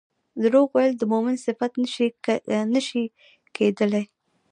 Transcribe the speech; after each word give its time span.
دروغ 0.43 0.67
ويل 0.75 0.93
د 0.97 1.03
مؤمن 1.11 1.35
صفت 1.45 1.71
نه 2.73 2.81
شي 2.91 3.03
کيدلی 3.55 4.03